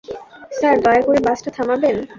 [0.51, 1.95] Sir, দয়া করে বাসটা থামাবেন?